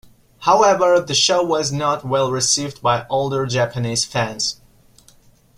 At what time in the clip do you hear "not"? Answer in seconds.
1.71-2.03